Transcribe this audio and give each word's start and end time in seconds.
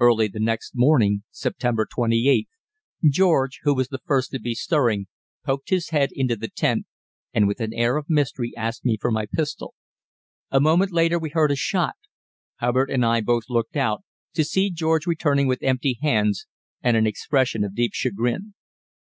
Early 0.00 0.26
the 0.26 0.40
next 0.40 0.72
morning 0.74 1.22
(September 1.30 1.86
28th) 1.86 2.46
George, 3.08 3.60
who 3.62 3.72
was 3.72 3.86
the 3.86 4.00
first 4.04 4.32
to 4.32 4.40
be 4.40 4.52
stirring, 4.52 5.06
poked 5.46 5.70
his 5.70 5.90
head 5.90 6.08
into 6.12 6.34
the 6.34 6.48
tent, 6.48 6.86
and 7.32 7.46
with 7.46 7.60
an 7.60 7.72
air 7.72 7.96
of 7.96 8.06
mystery 8.10 8.52
asked 8.56 8.84
me 8.84 8.98
for 9.00 9.12
my 9.12 9.26
pistol. 9.32 9.74
A 10.50 10.58
moment 10.58 10.90
later 10.90 11.20
we 11.20 11.30
heard 11.30 11.52
a 11.52 11.56
shot. 11.56 11.94
Hubbard 12.56 12.90
and 12.90 13.06
I 13.06 13.20
both 13.20 13.44
looked 13.48 13.76
out, 13.76 14.02
to 14.32 14.42
see 14.42 14.70
George 14.72 15.06
returning 15.06 15.46
with 15.46 15.62
empty 15.62 16.00
hands 16.02 16.48
and 16.82 16.96
an 16.96 17.06
expression 17.06 17.62
of 17.62 17.76
deep 17.76 17.92
chagrin. 17.94 18.54